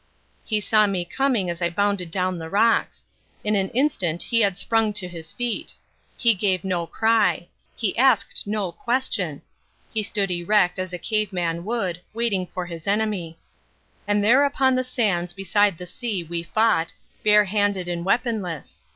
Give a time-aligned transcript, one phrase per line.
[0.43, 3.05] He saw me coming as I bounded down the rocks.
[3.43, 5.75] In an instant he had sprung to his feet.
[6.17, 7.49] He gave no cry.
[7.75, 9.43] He asked no question.
[9.93, 13.37] He stood erect as a cave man would, waiting for his enemy.
[14.07, 16.93] And there upon the sands beside the sea we fought,
[17.23, 18.81] barehanded and weaponless.